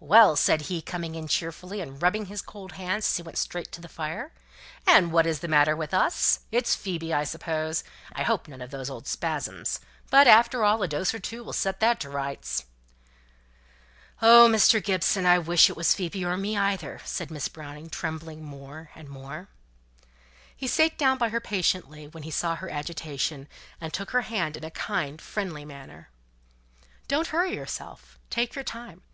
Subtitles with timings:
[0.00, 3.70] "Well!" said he, coming in cheerfully, and rubbing his cold hands as he went straight
[3.72, 4.32] to the fire,
[4.86, 6.40] "and what is the matter with us?
[6.50, 7.84] It's Phoebe, I suppose?
[8.14, 9.78] I hope none of those old spasms?
[10.10, 12.64] But, after all, a dose or two will set that to rights."
[14.22, 14.48] "Oh!
[14.50, 14.82] Mr.
[14.82, 19.10] Gibson, I wish it was Phoebe, or me either!" said Miss Browning, trembling more and
[19.10, 19.48] more.
[20.56, 23.46] He sate down by her patiently, when he saw her agitation,
[23.78, 26.08] and took her hand in a kind, friendly manner.
[27.08, 29.02] "Don't hurry yourself, take your time.